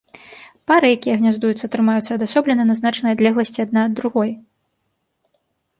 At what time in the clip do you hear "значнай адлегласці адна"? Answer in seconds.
2.83-3.79